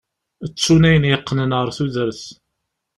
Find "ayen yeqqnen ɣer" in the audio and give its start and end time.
0.89-1.67